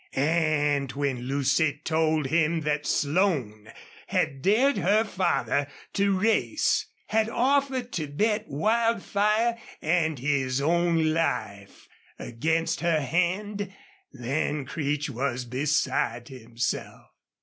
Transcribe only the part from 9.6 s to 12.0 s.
and his own life